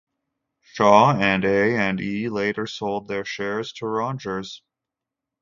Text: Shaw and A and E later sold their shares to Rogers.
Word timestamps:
Shaw 0.63 1.13
and 1.15 1.45
A 1.45 1.75
and 1.77 2.01
E 2.01 2.27
later 2.27 2.65
sold 2.65 3.07
their 3.07 3.23
shares 3.23 3.71
to 3.73 3.85
Rogers. 3.85 4.63